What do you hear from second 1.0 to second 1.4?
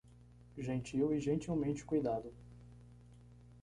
e